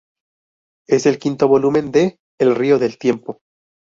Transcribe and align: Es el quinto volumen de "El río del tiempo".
Es 0.89 1.05
el 1.05 1.19
quinto 1.19 1.47
volumen 1.47 1.91
de 1.91 2.17
"El 2.39 2.55
río 2.55 2.79
del 2.79 2.97
tiempo". 2.97 3.37